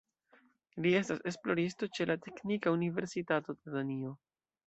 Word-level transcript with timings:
Li 0.85 0.93
estas 0.99 1.19
esploristo 1.31 1.89
ĉe 1.97 2.07
la 2.11 2.17
Teknika 2.25 2.73
Universitato 2.79 3.57
de 3.59 3.75
Danio. 3.77 4.17